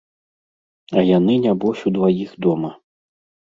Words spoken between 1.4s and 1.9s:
нябось